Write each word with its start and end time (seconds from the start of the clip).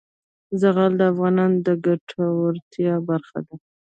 زغال 0.59 0.91
د 0.97 1.01
افغانانو 1.11 1.57
د 1.65 1.67
ګټورتیا 1.85 2.93
برخه 3.09 3.39
ده. 3.47 3.55